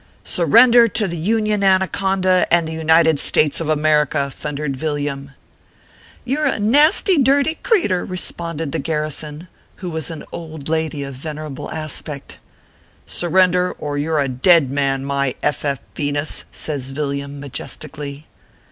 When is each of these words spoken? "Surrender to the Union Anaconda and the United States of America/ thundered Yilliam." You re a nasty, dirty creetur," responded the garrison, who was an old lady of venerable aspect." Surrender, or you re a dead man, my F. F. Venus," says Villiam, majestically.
"Surrender 0.39 0.87
to 0.87 1.07
the 1.07 1.15
Union 1.15 1.63
Anaconda 1.63 2.47
and 2.49 2.67
the 2.67 2.71
United 2.73 3.19
States 3.19 3.61
of 3.61 3.69
America/ 3.69 4.31
thundered 4.31 4.73
Yilliam." 4.79 5.29
You 6.25 6.41
re 6.41 6.53
a 6.53 6.59
nasty, 6.59 7.19
dirty 7.19 7.59
creetur," 7.61 8.03
responded 8.03 8.71
the 8.71 8.79
garrison, 8.79 9.47
who 9.75 9.91
was 9.91 10.09
an 10.09 10.23
old 10.31 10.67
lady 10.69 11.03
of 11.03 11.13
venerable 11.13 11.69
aspect." 11.69 12.39
Surrender, 13.05 13.73
or 13.73 13.95
you 13.99 14.15
re 14.15 14.25
a 14.25 14.27
dead 14.27 14.71
man, 14.71 15.05
my 15.05 15.35
F. 15.43 15.63
F. 15.63 15.77
Venus," 15.95 16.45
says 16.51 16.89
Villiam, 16.89 17.39
majestically. 17.39 18.25